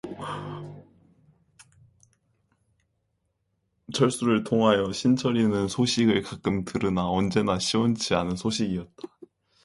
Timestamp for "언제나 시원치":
7.07-8.15